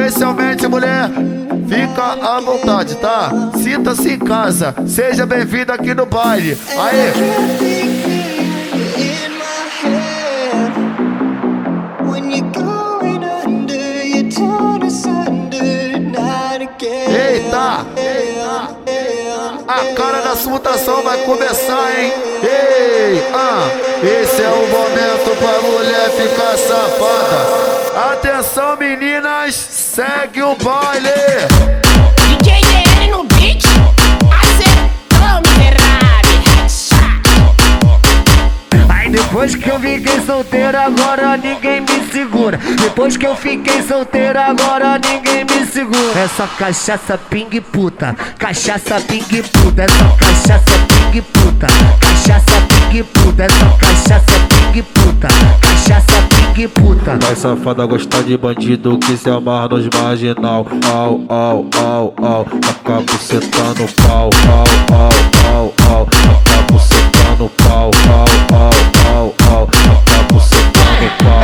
[0.00, 1.10] Especialmente, mulher,
[1.68, 3.30] fica à vontade, tá?
[3.62, 6.56] Sinta-se em casa, seja bem-vindo aqui no baile.
[6.78, 7.12] Aê!
[17.12, 17.86] Eita!
[19.68, 22.12] A cara da mutação vai começar, hein?
[22.42, 23.68] Ei, ah,
[24.02, 27.70] esse é o momento pra mulher ficar safada.
[28.12, 29.54] Atenção, meninas,
[29.90, 31.10] segue o baile.
[39.10, 42.56] Depois que eu fiquei solteiro, agora ninguém me segura.
[42.56, 46.20] Depois que eu fiquei solteiro, agora ninguém me segura.
[46.20, 51.66] É só cachaça ping puta, cachaça ping puta, é só cachaça ping puta,
[52.00, 55.28] cachaça ping puta, é só cachaça ping puta,
[55.60, 56.29] cachaça
[56.60, 57.16] ping puta.
[57.20, 60.66] Vai safada gostar de bandido que se amarra nos marginal.
[60.92, 65.08] Au, au, au, au, acabo sentando pau, au, au,
[65.54, 68.24] au, au, acabo sentando pau, au,
[68.56, 69.66] au pau, pau,
[70.04, 71.39] tá bucetando pau.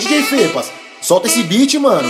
[0.00, 0.72] DJ Fepas,
[1.02, 2.08] solta esse beat, mano.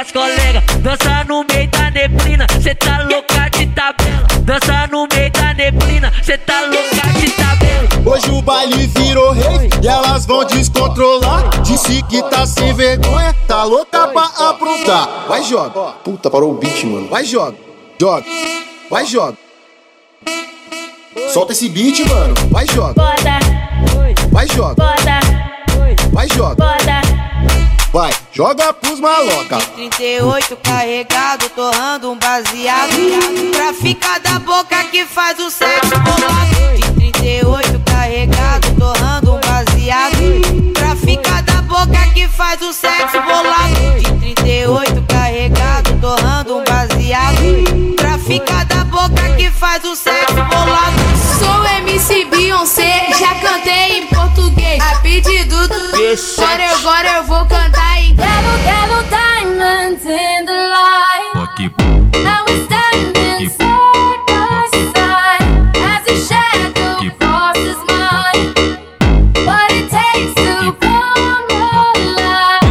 [0.00, 0.64] As colegas.
[0.78, 2.46] Dança no meio da neblina.
[2.62, 4.26] Cê tá louca de tabela.
[4.42, 6.12] Dança no meio da neblina.
[6.22, 7.88] Cê tá louca de tabela.
[8.06, 11.50] Hoje o baile virou rei e elas vão descontrolar.
[11.62, 15.26] Disse que tá sem vergonha, tá louca pra aprontar.
[15.28, 15.92] Vai, joga.
[16.02, 17.08] Puta, parou o beat, mano.
[17.08, 17.56] Vai, joga.
[18.00, 18.24] Joga.
[18.90, 19.36] Vai, joga.
[21.32, 22.34] Solta esse beat, mano.
[22.50, 22.94] Vai, joga.
[22.94, 23.38] Bota,
[24.32, 24.74] Vai, joga.
[24.74, 25.20] bota,
[26.12, 27.09] Vai, joga.
[27.92, 29.58] Vai, joga pros maloca.
[29.74, 32.92] 38 carregado, torrando um baseado.
[33.52, 36.76] Pra ficar da boca que faz o sexo bolado.
[36.76, 40.72] De 38 carregado, torrando um baseado.
[40.72, 44.18] Pra ficar da boca que faz o sexo bolado.
[44.20, 47.96] De 38 carregado, torrando um baseado.
[47.96, 50.96] Pra ficar da boca que faz o sexo bolado.
[51.40, 53.09] Sou MC Beyoncé,
[56.10, 56.42] 17.
[56.42, 61.70] Agora, agora eu vou cantar em Devil, Devil, Diamonds in the Light.
[62.24, 65.46] Now we standing side by side
[65.78, 68.42] as a shadow forces crosses mine.
[69.46, 72.66] What it takes to come alive.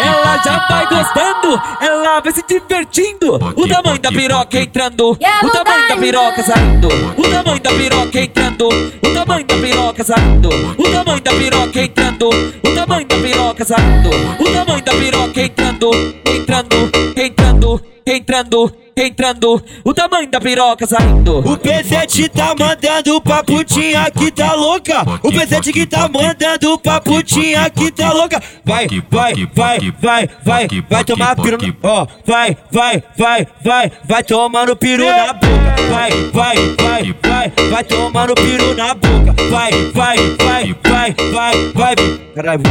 [0.00, 3.36] Ela já vai gostando, ela vai se divertindo.
[3.36, 9.01] O tamanho da piroca entrando, o tamanho da piroca saindo, o tamanho da piroca entrando
[9.24, 10.48] tamanho da piroca saindo.
[10.76, 14.10] O tamanho da piroca entrando, o tamanho da piroca saindo.
[14.40, 15.90] O tamanho da piroca entrando,
[16.26, 19.62] entrando, entrando, entrando, entrando.
[19.84, 21.38] O tamanho da piroca saindo.
[21.38, 25.02] O P7 tá mandando pra putinha que tá louca.
[25.22, 28.42] O P7 que tá mandando pra putinha que tá louca.
[28.64, 31.58] Vai, vai, vai, vai, vai, vai tomar piru.
[31.82, 35.72] Ó, vai, vai, vai, vai, vai tomando piru na boca.
[35.90, 39.34] Vai, vai, vai, vai, vai tomando piru na boca.
[39.50, 41.94] Vai, vai, vai, vai, vai, vai.
[42.34, 42.62] Caralho,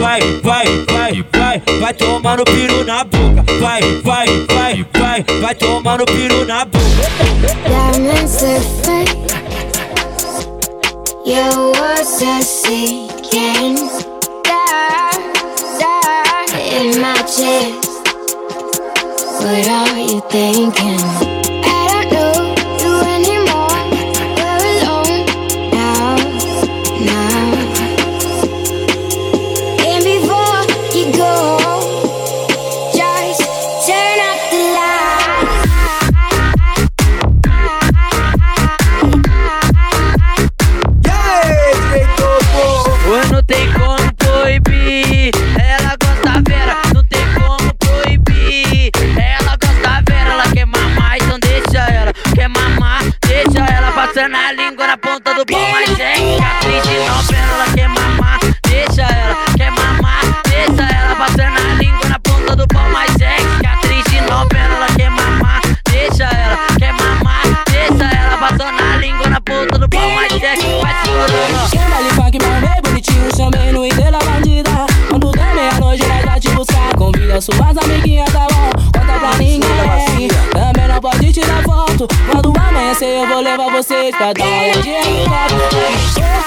[0.00, 3.44] vai, vai, vai, vai, vai tomando piru na boca.
[3.60, 6.84] Vai, vai, vai, vai, vai tomando Tomando piro na boca.
[7.72, 8.66] Yalnızlık
[11.26, 13.78] Yavaşça sinking
[14.44, 15.20] Dark,
[15.80, 17.90] dark in my chest
[19.40, 21.39] What are you thinking?
[83.90, 86.39] Vou levar vocês pra dar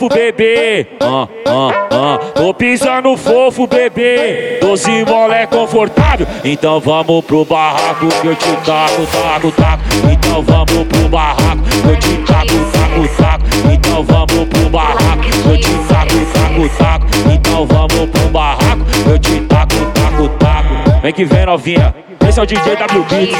[0.00, 0.86] fofo, bebê.
[1.00, 2.18] Ah, ah, ah.
[2.34, 4.58] Tô pisando fofo, bebê.
[4.60, 6.26] Doze mole é confortável.
[6.42, 9.82] Então vamos pro barraco que eu te taco, taco, taco.
[10.10, 13.44] Então vamos pro barraco que eu te taco, taco, taco.
[13.72, 17.06] Então vamos pro barraco que eu te taco, taco, taco.
[17.30, 19.49] Então vamos pro barraco que eu te taco.
[21.10, 21.92] Vem que vem novinha.
[22.28, 23.36] Esse é o DJ W Beats.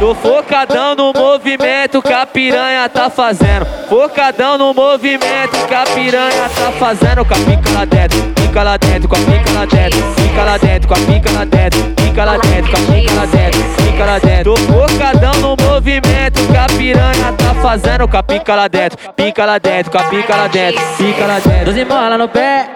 [0.00, 3.66] Tô focadão no movimento que a piranha tá fazendo.
[3.90, 7.26] Focadão no movimento que a piranha tá fazendo.
[7.26, 10.56] Com a pica lá dentro, pica lá dentro, com a pica lá dentro, pica lá
[10.56, 14.04] dentro, com a pica lá dentro, pica lá dentro, com a pica lá dentro, pica
[14.06, 14.54] lá dentro.
[14.54, 18.08] Tô focadão no movimento que a piranha tá fazendo.
[18.08, 21.38] Com a pica lá dentro, pica lá dentro, com a pica lá dentro, pica lá
[21.38, 21.64] dentro.
[21.66, 22.70] Doze mola no pé,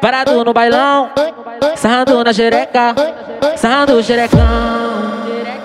[0.00, 1.10] parado no bailão,
[1.76, 2.94] sarrando na jereca,
[3.56, 5.04] sarrando o jerecão.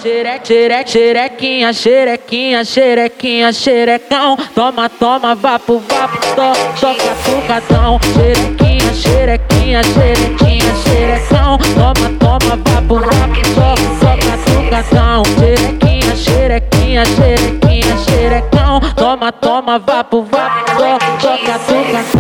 [0.02, 4.38] Xere, xere, xerequinha, xerequinha, xerequinha, xerecão.
[4.56, 8.00] Toma, toma, vapo, vapo, to, toca, tucadão.
[8.14, 11.58] Xerequinha, xerequinha, xerequinha, xerecão.
[11.76, 15.24] Toma, toma, vapo, vapo, to, toca, tucadão.
[15.38, 18.80] Xerequinha, xerequinha, xerequinha, xerecão.
[18.96, 22.19] Toma, toma, vapo, vapo, to, toca, tucadão.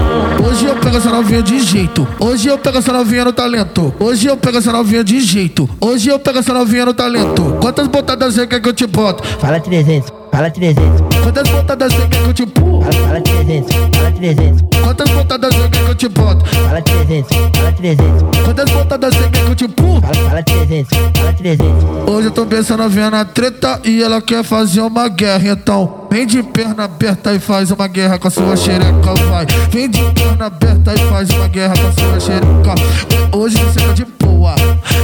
[0.99, 2.07] Hoje eu pego essa novinha de jeito.
[2.19, 3.93] Hoje eu pego essa novinha no talento.
[4.01, 5.69] Hoje eu pego essa novinha de jeito.
[5.79, 7.57] Hoje eu pego essa novinha no talento.
[7.61, 9.23] Quantas botadas você quer que eu te boto?
[9.39, 10.83] Fala 300, fala 300,
[11.23, 12.81] Quantas botadas você quer que eu te pulo?
[12.81, 16.45] fala, fala 300, fala 300, Quantas botadas você quer que eu te boto?
[16.79, 20.01] Fala 300, fala 300, Quantas botadas você quer que eu te pulo?
[20.01, 21.65] fala, fala 300, fala 300.
[22.07, 25.49] Hoje eu tô pensando novinha na treta e ela quer fazer uma guerra.
[25.49, 29.45] Então, vem de perna aberta e faz uma guerra com a sua xereca, vai.
[29.71, 33.37] Vem de perna aberta e faz uma guerra com a sua xereca.
[33.37, 34.55] Hoje você tá de boa.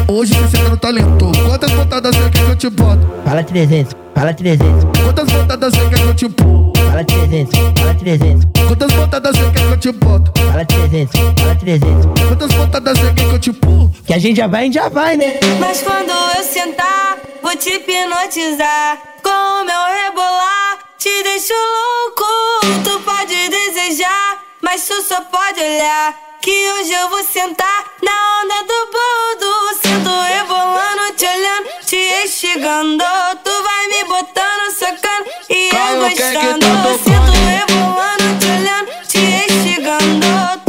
[0.07, 1.31] Hoje você tá no talento.
[1.47, 3.07] Quantas botadas você quer que eu te boto?
[3.25, 6.64] Fala 300, fala 300, Quantas botadas você quer que eu te pulo?
[6.95, 10.31] Fala 300, fala 300, Quantas botadas você quer que eu te boto?
[10.39, 12.05] fala 300, fala 300.
[12.27, 13.91] Quantas botadas você quer que eu te pulo?
[14.05, 15.39] Que a gente já vai, a gente já vai, né?
[15.59, 18.97] Mas quando eu sentar, vou te hipnotizar.
[19.21, 22.83] Com o meu rebolar, te deixo louco.
[22.83, 26.15] Tu pode desejar, mas tu só pode olhar.
[26.45, 29.79] Que hoje eu vou sentar na onda do boldo.
[29.81, 33.03] Sinto rebolando, te olhando, te instigando.
[33.43, 36.99] Tu vai me botando, sacando e eu gostando.
[36.99, 40.64] Sinto rebolando, te olhando, te instigando.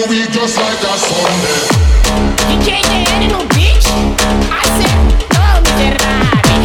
[0.00, 1.60] Your week just like a Sunday.
[2.48, 3.84] DJ DN no beat,
[4.60, 6.62] acertou miserável.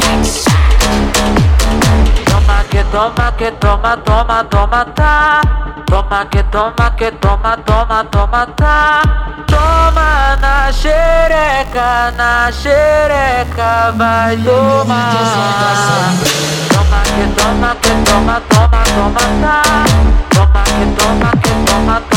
[2.30, 5.42] Toma que toma que toma, toma, toma, tá.
[5.86, 9.01] Toma que toma que toma, toma, toma, tá.
[9.48, 16.13] Toma na xereca, na xereca, vai tomar.
[16.74, 19.86] Toma que toma que toma, toma, toma, tá.
[20.30, 22.14] Toma que toma que toma, toma,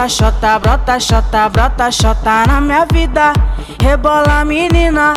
[0.00, 3.34] Brota xota, brota xota, brota xota na minha vida.
[3.82, 5.12] Rebola menina,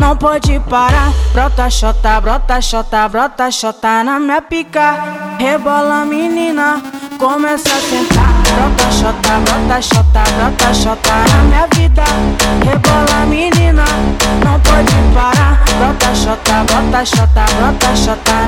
[0.00, 1.10] não pode parar.
[1.32, 4.94] Brota xota, brota xota, brota xota na minha pica.
[5.40, 6.80] Rebola menina,
[7.18, 8.30] começa a sentar.
[8.54, 12.04] Brota xota, brota xota, brota xota na minha vida.
[12.64, 13.84] Rebola menina,
[14.44, 15.64] não pode parar.
[15.78, 18.47] Brota xota, brota xota, brota xota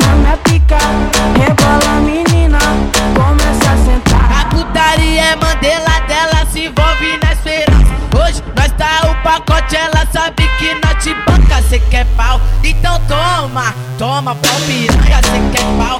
[14.31, 15.21] toma pau piranha.
[15.23, 16.00] Cê quer pau?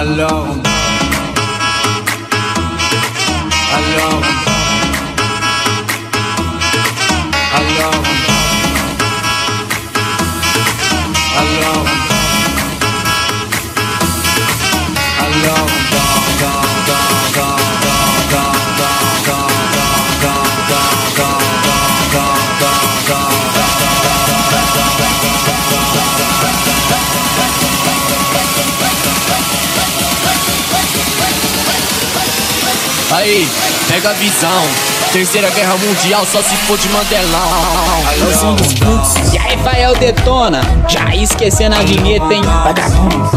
[0.00, 0.62] alone.
[3.74, 4.37] Alone.
[33.28, 33.46] Aí,
[33.86, 34.64] pega a visão.
[35.12, 37.50] Terceira Guerra Mundial só se for de Mandelão.
[38.80, 39.34] Dos.
[39.34, 40.62] E aí, Rafael Detona.
[40.88, 42.40] Já esquecendo a vinheta, hein?
[42.64, 43.30] Vagabundo.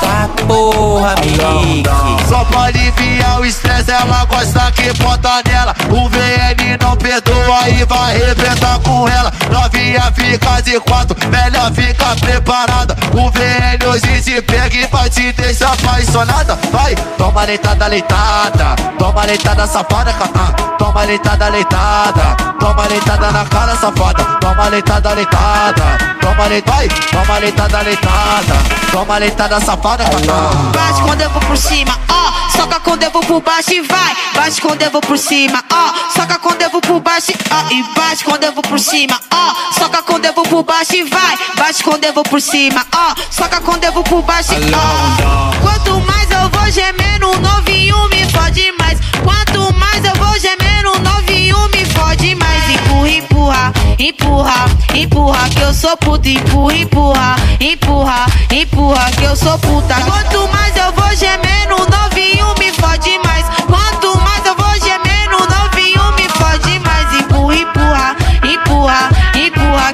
[0.00, 1.84] Tá porra, Mickey.
[2.28, 5.75] Só pra aliviar o estresse, ela gosta que bota nela.
[5.96, 9.32] O VN não perdoa e vai arrebentar com ela.
[9.50, 12.94] Novinha fica de quatro, melhor fica preparada.
[13.14, 16.58] O VN hoje te pega e vai te deixar apaixonada.
[16.70, 18.76] Vai, toma leitada, leitada.
[18.98, 20.62] Toma leitada, safada, cata.
[20.78, 22.36] Toma leitada, leitada.
[22.60, 24.24] Toma leitada na cara, safada.
[24.40, 25.98] Toma leitada, leitada.
[26.20, 26.88] Toma leitada, vai.
[26.88, 28.54] Toma leitada, leitada.
[28.92, 30.56] Toma leitada, safada, cata.
[30.72, 32.50] Bate quando eu vou por cima, ó.
[32.56, 34.16] Soca quando eu vou por baixo e vai.
[34.34, 35.85] Bate quando eu vou por cima, ó.
[36.14, 37.72] Soca quando eu vou por baixo, ó.
[37.72, 39.72] E bate quando eu vou por cima, ó.
[39.72, 41.38] Soca quando eu vou por baixo e vai.
[41.56, 43.14] Bate quando eu vou por cima, ó.
[43.30, 45.60] Soca quando eu vou por baixo ó.
[45.60, 48.98] Quanto mais eu vou gemendo, o novinho me fode mais.
[49.22, 52.70] Quanto mais eu vou gemendo, o novinho me fode mais.
[52.70, 56.28] Empurra, empurra, empurra, empurra, que eu sou puta.
[56.28, 59.94] Empurra, empurra, empurra, empurra, que eu sou puta.
[59.94, 63.46] Quanto mais eu vou gemendo, o novinho me fode mais.
[63.66, 64.35] Quanto mais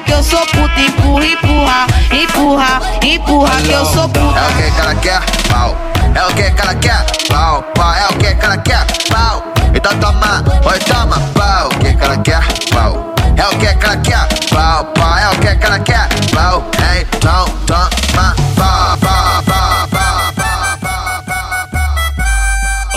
[0.03, 0.79] que eu sou puta.
[0.79, 4.39] Empurra, empurra, empurra, empurra, que eu sou puta.
[4.39, 5.21] É o que que ela quer?
[5.49, 5.77] Pau.
[6.15, 7.05] É o que ela quer?
[7.29, 7.93] Pau, pau.
[7.93, 8.85] É o que ela quer?
[9.09, 9.43] Pau.
[9.73, 11.67] Então toma, oi toma, pau.
[11.67, 12.43] O que que ela quer?
[12.71, 13.13] Pau.
[13.35, 14.27] É o que que ela quer?
[14.49, 15.17] Pau, pau.
[15.17, 16.07] É o que ela quer?
[16.33, 16.63] Pau.
[16.99, 20.23] Então toma, pau, pau, pau, pau.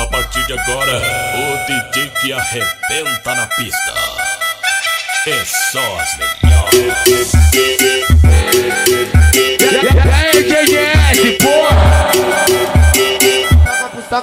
[0.03, 1.03] A partir de agora,
[1.35, 3.93] o DJ que arrebenta na pista.
[5.27, 6.17] É só as
[7.35, 7.96] Yeah.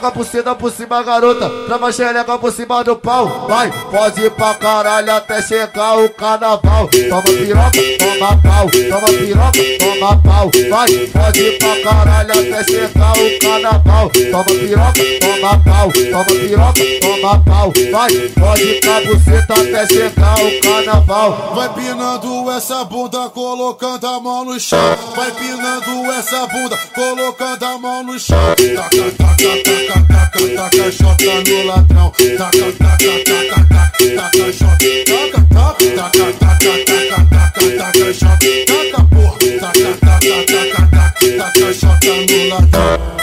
[0.03, 1.49] Joga por cima, por cima, garota.
[1.65, 3.47] Trava xereca por cima do pau.
[3.47, 6.89] Vai, pode ir pra caralho até chegar o carnaval.
[6.89, 8.69] Toma piroca, toma pau.
[8.69, 10.51] Toma piroca, toma pau.
[10.69, 14.09] Vai, pode ir pra caralho até chegar o carnaval.
[14.09, 15.91] Toma piroca, toma pau.
[15.93, 17.73] Toma piroca, toma pau.
[17.91, 21.53] Vai, pode ir pra buceta até chegar o carnaval.
[21.55, 24.97] Vai pinando essa bunda, colocando a mão no chão.
[25.15, 28.53] Vai pinando essa bunda, colocando a mão no chão.
[28.75, 32.11] Taca, taca, taca, taca, taca, chota no ladrão.
[32.37, 34.87] Taca, taca, taca, taca, taca, chota.
[35.05, 38.49] Taca, taca, taca, taca, taca, taca, taca, chota.
[38.67, 39.37] Taca, porra.
[39.59, 43.13] Taca, taca, taca, taca, taca, chota no ladrão.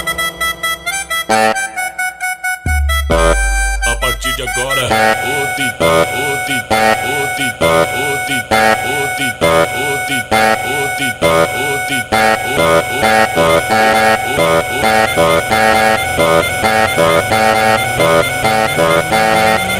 [3.86, 5.82] A partir de agora, o DJ,
[6.16, 6.74] o DJ,
[7.06, 8.54] o DJ, o DJ,
[8.86, 10.34] o DJ,
[10.66, 11.24] o DJ,
[11.54, 12.14] o DJ,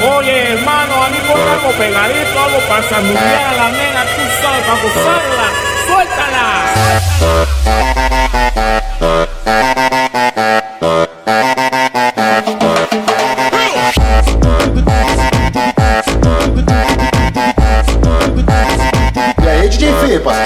[0.02, 4.80] Oye, hermano, a mí algo pegadito, algo para saludar a la nena, tú sabes, para
[4.82, 5.46] gozarla.
[5.86, 6.70] ¡Suéltala!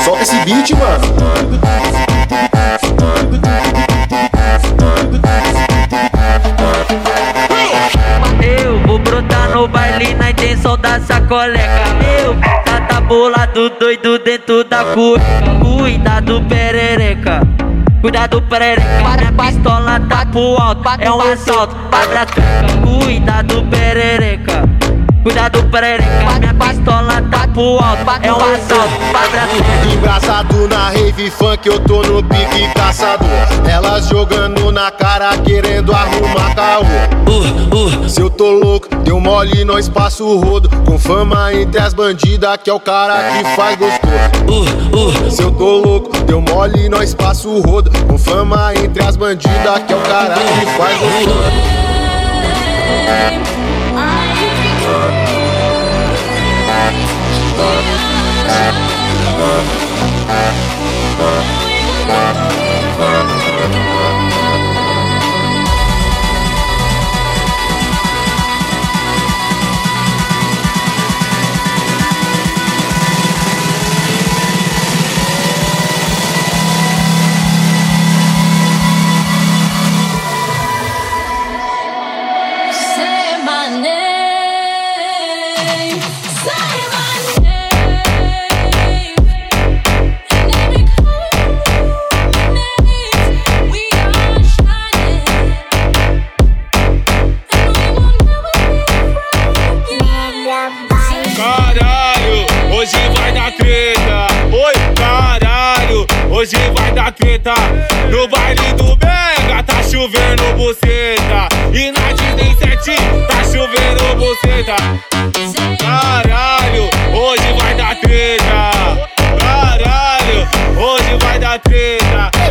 [0.05, 2.14] Solta esse beat, mano.
[8.43, 11.69] Eu vou brotar no baile na intenção da sacoleca.
[12.23, 12.35] Eu
[12.65, 15.25] tá tabulado doido dentro da cueca.
[15.61, 17.41] Cuidado perereca.
[18.01, 18.89] Cuidado perereca.
[19.17, 20.83] Minha pistola tá pro alto.
[20.99, 21.77] É um assalto.
[21.93, 22.27] Abre a.
[22.81, 24.84] Cuidado perereca.
[25.25, 26.39] Cuidado perereca.
[26.39, 28.05] Minha pistola tá pro alto.
[28.23, 28.93] É um assalto.
[29.11, 29.49] Tranca.
[29.91, 33.27] Embraçado na rave funk, eu tô no pique caçador.
[33.67, 36.85] Elas jogando na cara, querendo arrumar caô.
[38.07, 40.69] Se eu tô louco, deu mole, nós passa o rodo.
[40.85, 45.31] Com fama entre as bandidas, que é o cara que faz gostoso.
[45.35, 47.91] Se eu tô louco, deu mole, nós passa o rodo.
[48.07, 51.85] Com fama entre as bandidas, que é o cara que faz gostoso.
[57.57, 57.95] Say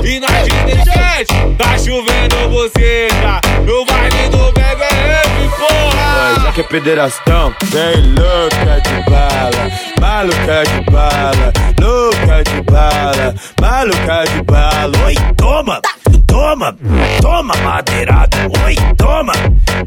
[0.04, 3.42] E na Disney 7 tá chovendo buceta.
[3.66, 6.44] No baile do Mega é rave, porra.
[6.44, 14.24] Já que é pederastão, vem louca de bala, maluca de bala, louca de bala, maluca
[14.26, 15.06] de bala.
[15.06, 15.82] Oi, toma,
[16.28, 16.76] toma,
[17.22, 18.38] toma madeirada.
[18.66, 19.34] Oi, toma,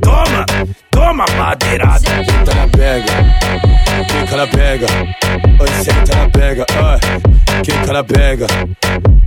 [0.00, 0.46] toma,
[0.90, 2.00] toma madeirada.
[2.00, 3.12] Senta na pega,
[4.08, 4.86] fica na pega.
[5.60, 8.46] Oi, senta na pega, oi, fica na pega.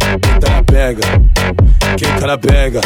[0.10, 1.02] Senta na pega,
[2.00, 2.82] fica na pega.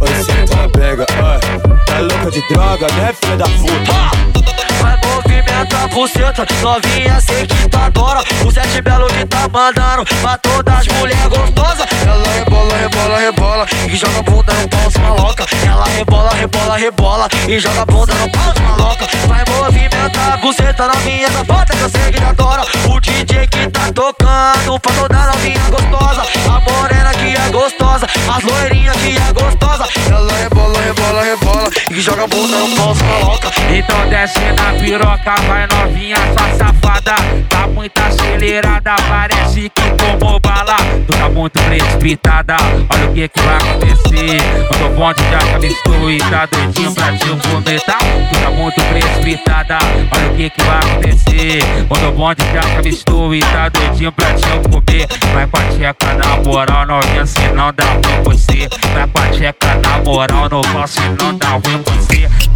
[0.00, 1.84] Oi, senta na pega, oi.
[1.84, 4.63] Tá louca de droga, né, filha da puta?
[4.84, 8.22] Vai movimentar a buceta, novinha sei que tu adora.
[8.44, 11.86] O sete belo que tá mandando pra todas as mulher gostosas.
[12.06, 15.46] Ela rebola, rebola, rebola e joga bunda no pau de maloca.
[15.66, 19.06] Ela rebola, rebola, rebola e joga bunda no pau de maloca.
[19.26, 22.62] Vai movimentar a buceta, novinha safada que eu sei que tu adora.
[22.90, 26.22] O DJ que tá tocando pra toda novinha gostosa.
[26.46, 29.88] A morena que é gostosa, as loirinhas que é gostosa.
[30.10, 33.50] Ela rebola, rebola, rebola e joga bunda no pau de maloca.
[33.70, 37.14] Então desce na piroca, vai novinha, sua safada.
[37.48, 40.76] Tá muito acelerada, parece que tomou bala.
[41.06, 42.56] Tu tá muito precipitada,
[42.90, 44.42] olha o que que vai acontecer.
[44.68, 47.98] Quando o bonde já misturado e tá doidinho pra te tá?
[47.98, 49.78] Tu tá muito precipitada,
[50.12, 51.64] olha o que que vai acontecer.
[51.88, 55.08] Quando o bonde já misturado e tá doidinho pra te comer.
[55.32, 58.68] Vai com a tcheca na moral, novinha, se não dá ruim você.
[58.92, 62.53] Vai com a tcheca na moral, não posso não dá ruim você.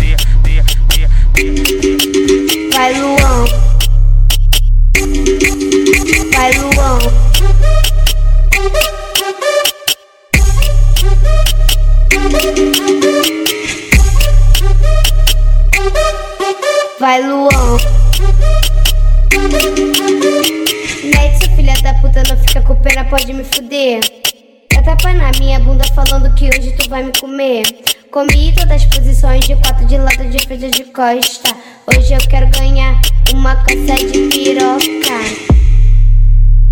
[1.38, 3.44] Vai Luan.
[6.34, 6.98] Vai Luan.
[16.98, 17.76] Vai Luan.
[21.04, 24.00] Nete, seu filha da puta, não fica com pena, pode me fuder.
[24.78, 27.64] Dá tapa na minha bunda falando que hoje tu vai me comer.
[28.12, 31.52] Comi todas as posições de quatro de lado de frente de costa.
[31.84, 32.96] Hoje eu quero ganhar
[33.34, 35.18] uma coça de piroca.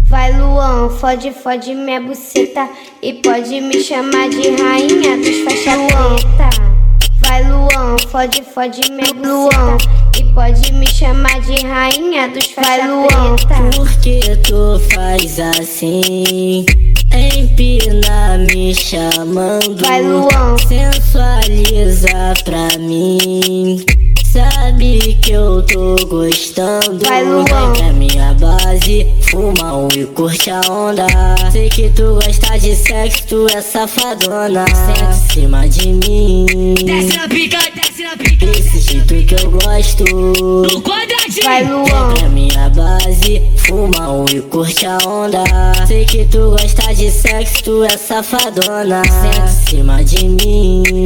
[0.08, 2.68] Vai Luan, fode, fode minha buceta
[3.02, 6.75] E pode me chamar de rainha dos faixa preta
[7.20, 9.76] Vai Luan, fode, fode minha buceta
[10.18, 16.64] E pode me chamar de rainha dos faixa preta Por que tu faz assim?
[17.12, 20.56] Empina me chamando Vai, Luan.
[20.68, 23.84] Sensualiza pra mim
[24.32, 27.44] Sabe que eu tô gostando Vai, Luan.
[27.44, 31.06] Vem pra minha base Fuma um e curte a onda
[31.50, 37.16] Sei que tu gosta de sexo, tu é safadona Senta em cima de mim Desce
[37.16, 38.46] na pica, desce na pica.
[38.46, 41.42] Desse jeito que eu gosto No quadradinho.
[41.44, 45.44] Vai Vem Luan pra minha base, fuma um e curte a onda.
[45.86, 49.02] Sei que tu gosta de sexo, tu é safadona.
[49.04, 51.05] Senta em cima de mim.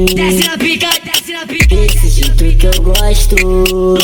[3.20, 3.96] Gosto.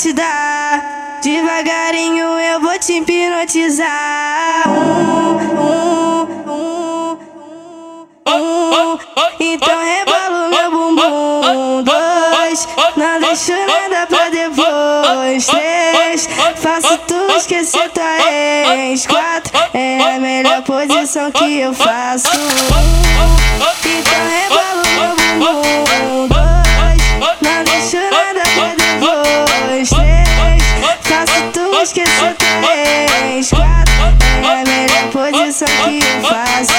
[0.00, 1.20] Te dar.
[1.22, 4.66] Devagarinho eu vou te hipnotizar.
[4.66, 5.36] Um,
[6.48, 7.18] um,
[8.26, 8.98] um.
[9.38, 11.82] Então rebola meu bumbum.
[11.82, 15.46] Dois, não deixo nada pra depois.
[15.46, 19.06] Três, faço tu esquecer tua ex.
[19.06, 22.30] Quatro, é a melhor posição que eu faço.
[23.84, 26.28] Então rebola meu bumbum.
[26.28, 26.69] Dois,
[31.90, 33.50] tu esquecer tua ex.
[33.50, 33.94] Quatro,
[34.42, 36.72] é a melhor posição que eu faço.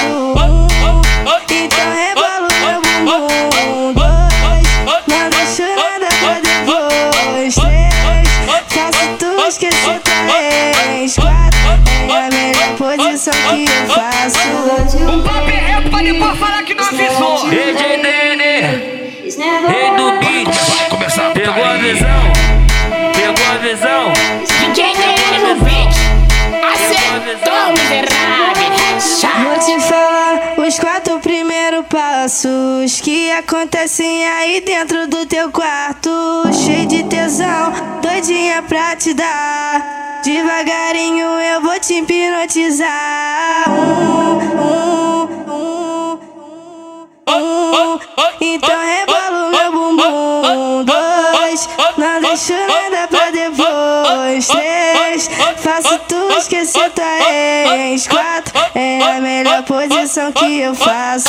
[1.50, 3.92] Então rebola o meu bumbum.
[3.92, 4.66] Dois,
[5.06, 7.54] não deixo nada pra depois.
[7.54, 8.28] Três,
[8.68, 10.14] faço tu esquecer tua
[10.98, 11.16] ex.
[11.16, 11.60] Quatro,
[12.08, 14.48] é a melhor posição que eu faço.
[15.08, 17.50] Um papo é reto pra depois falar que não avisou.
[17.50, 18.48] DJ Nene,
[19.68, 19.91] rei
[32.32, 36.10] passos que acontecem aí dentro do teu quarto.
[36.64, 40.22] Cheio de tesão, doidinha pra te dar.
[40.24, 43.68] Devagarinho eu vou te hipnotizar.
[43.68, 45.28] Um, um,
[47.28, 48.00] um.
[48.40, 50.84] Então rebola o meu bumbum.
[50.84, 51.68] Dois,
[51.98, 54.46] não deixo nada pra depois.
[54.48, 58.06] Três, faço tu esquecer tua ex.
[58.06, 61.28] Quatro, é a melhor posição que eu faço.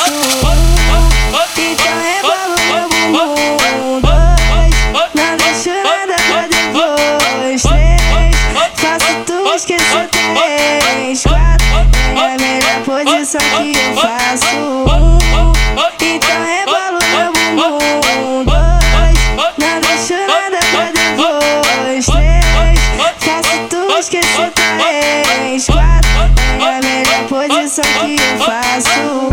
[1.56, 4.00] Então rebola meu bumbum.
[4.00, 4.74] Dois,
[5.14, 7.62] não deixo nada pra depois.
[7.62, 8.36] Três,
[8.76, 10.08] faço tu esquecer
[11.06, 11.22] ex.
[11.22, 11.66] Quatro,
[12.16, 14.46] é a melhor posição que eu faço.
[16.00, 16.83] Então rebola
[27.74, 29.23] posição que eu faço.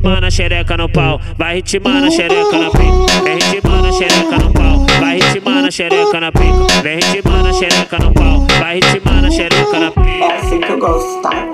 [0.00, 3.22] Ritmando a xereca no pau, vai ritmando a xereca na pica.
[3.22, 6.82] Vem ritmando a xereca no pau, vai ritmando a xereca na pica.
[6.82, 10.24] Vem ritmando a xereca no pau, vai ritmando a xereca na pica.
[10.24, 11.49] É assim que eu gosto, tá?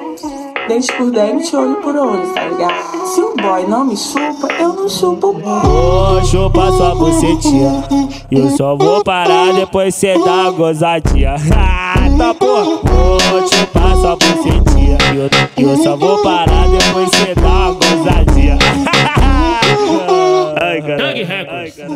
[0.76, 3.06] Dente por dente, olho por olho, tá ligado?
[3.06, 5.62] Se o boy não me chupa, eu não chupo o boy.
[5.62, 7.82] Vou chupar sua bucetinha.
[8.30, 11.36] E eu só vou parar depois cê dá gozadinha.
[11.56, 12.78] Ah, tá porra.
[12.84, 14.98] Vou chupar sua bucetinha.
[15.14, 18.58] E eu, e eu só vou parar depois cê dá gozadinha.
[20.60, 21.06] Ai, cara.
[21.06, 21.24] Ai,
[21.70, 21.88] cara.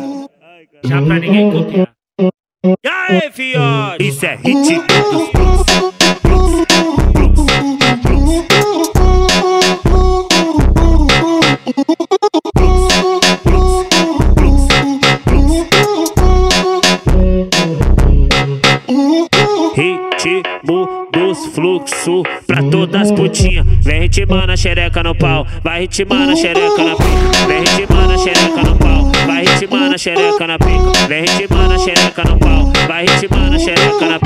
[0.85, 1.93] Já pra ninguém copiar.
[2.63, 4.07] E aí, fiote?
[4.07, 5.29] Isso é hit dos
[21.53, 23.65] Fluxos pra todas as putinhas.
[23.81, 27.47] Vem ritmando a xereca no pau, vai ritmando a xereca na pica.
[27.47, 31.07] Vem ritmando a xereca no pau, vai ritmando a xereca na pica.
[31.07, 34.19] Vem ritmando a xereca no pau, vai ritmando a xereca na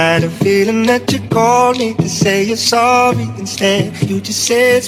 [0.00, 3.92] Had a feeling that you called me to say you're sorry instead.
[4.08, 4.84] You just said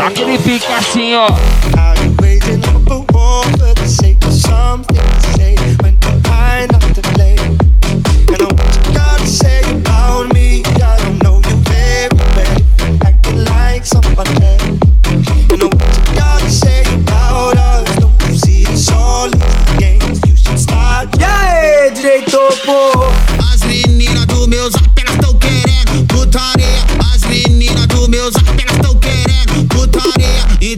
[0.00, 1.28] Aquele fica assim, ó.
[1.76, 5.05] How you raising up a war for the sake of something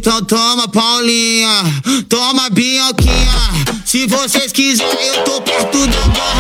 [0.09, 1.51] Então toma, Paulinha,
[2.09, 3.85] toma, Bianquinha.
[3.85, 6.38] Se vocês quiserem, eu tô perto da barraquinha.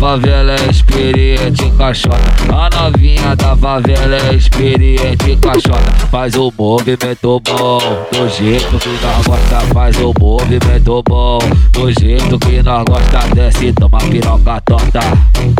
[0.00, 2.16] Favela é experiente caixota.
[2.48, 6.06] A novinha da favela é experiente caixota.
[6.10, 7.78] Faz o movimento bom,
[8.10, 9.60] do jeito que nós gosta.
[9.74, 11.38] Faz o movimento bom,
[11.72, 13.34] do jeito que nós gosta.
[13.34, 15.00] Desce, toma piroca torta,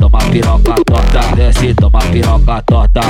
[0.00, 1.36] toma piroca torta.
[1.36, 3.00] Desce, toma piroca torta,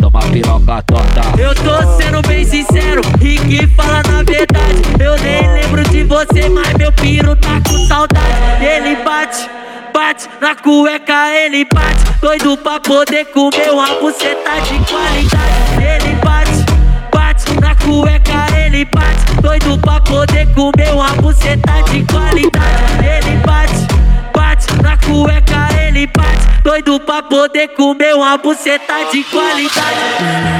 [0.00, 1.22] toma piroca torta.
[1.38, 4.80] Eu tô sendo bem sincero e que fala na verdade.
[4.98, 8.64] Eu nem lembro de você, mas meu piro tá com saudade.
[8.64, 9.46] Ele bate,
[9.92, 12.20] bate na cueca, ele bate.
[12.20, 15.54] Doido pra poder comer uma buceta de qualidade.
[15.78, 16.64] Ele bate,
[17.12, 19.40] bate na cueca, ele bate.
[19.40, 22.82] Doido pra poder comer uma buceta de qualidade.
[23.00, 23.86] Ele bate,
[24.34, 26.62] bate na cueca, ele bate.
[26.62, 29.98] Doido pra poder comer uma buceta de qualidade.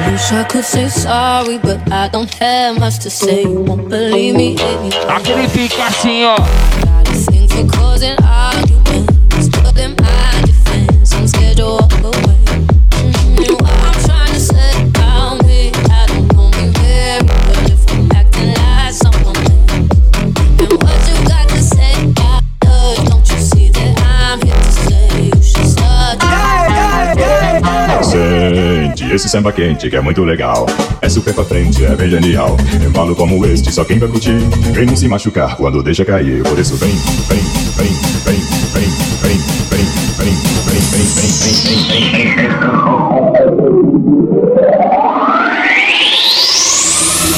[0.06, 3.42] I wish I could say sorry, but I don't have much to say.
[3.42, 4.56] You won't believe me
[5.08, 6.36] Aquele fica assim, ó.
[7.60, 8.16] For causing
[29.20, 30.64] esse samba quente que é muito legal.
[31.02, 32.56] É super pra frente, é bem genial.
[32.86, 34.38] Embalo como este, só quem vai curtir.
[34.72, 36.42] Quem não se machucar quando deixa cair.
[36.42, 36.90] Por isso vem,
[37.28, 37.42] vem,
[37.76, 37.92] vem,
[38.24, 38.40] vem,
[38.72, 38.88] vem,
[39.22, 39.59] vem,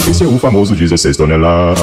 [0.09, 1.79] Esse é o famoso 16 toneladas.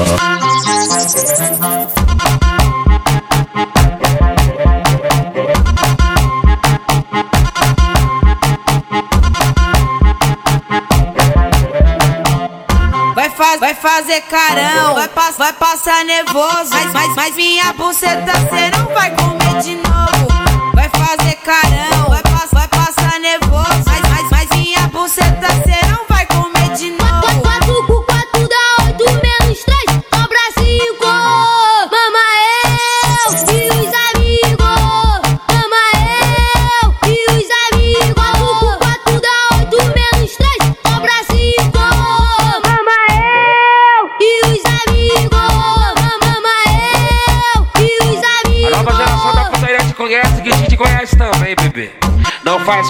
[13.58, 16.70] Vai fazer carão, vai, pass, vai passar nervoso.
[16.70, 19.89] Mas, mas, mas minha buceta cê não vai comer de novo.
[21.10, 22.08] Fazer carão,
[22.52, 23.82] vai passar nervoso.
[23.84, 27.09] Mas, mas, mas minha buceta cê não vai comer de novo.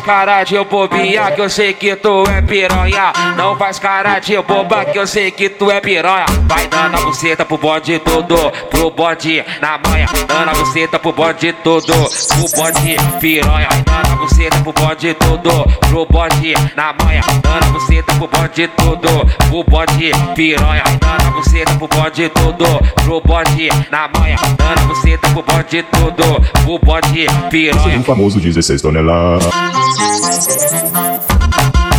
[0.00, 3.12] Faz cara de bobinha que eu sei que tu é piranha.
[3.36, 6.26] Não faz cara de boba que eu sei que tu é piranha.
[6.46, 8.36] Vai dando a buceta pro bonde todo,
[8.70, 10.06] pro bonde na manha.
[10.26, 13.68] Dando a buceta pro bonde todo, pro bonde piranha.
[13.68, 17.22] Vai dando a buceta pro bonde todo, pro bonde na manha.
[17.42, 20.82] Dando a buceta pro bonde todo, pro bonde piranha.
[20.84, 22.64] Vai dando a buceta pro bonde todo,
[23.04, 24.36] pro bonde na manha.
[24.56, 27.98] Dando a buceta pro bonde todo, pro bonde piranha.
[27.98, 29.50] O famoso 16 toneladas.
[29.92, 31.89] Thank you.